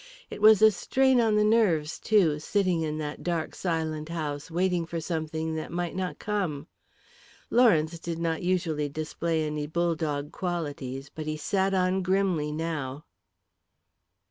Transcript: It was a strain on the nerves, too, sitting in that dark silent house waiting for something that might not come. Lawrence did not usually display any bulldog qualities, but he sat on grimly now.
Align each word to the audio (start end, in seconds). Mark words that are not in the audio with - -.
It 0.31 0.41
was 0.41 0.63
a 0.63 0.71
strain 0.71 1.21
on 1.21 1.35
the 1.35 1.43
nerves, 1.43 1.99
too, 1.99 2.39
sitting 2.39 2.81
in 2.81 2.97
that 2.97 3.21
dark 3.21 3.53
silent 3.53 4.09
house 4.09 4.49
waiting 4.49 4.83
for 4.87 4.99
something 4.99 5.53
that 5.53 5.71
might 5.71 5.95
not 5.95 6.17
come. 6.17 6.65
Lawrence 7.51 7.99
did 7.99 8.17
not 8.17 8.41
usually 8.41 8.89
display 8.89 9.43
any 9.45 9.67
bulldog 9.67 10.31
qualities, 10.31 11.11
but 11.13 11.27
he 11.27 11.37
sat 11.37 11.75
on 11.75 12.01
grimly 12.01 12.51
now. 12.51 13.05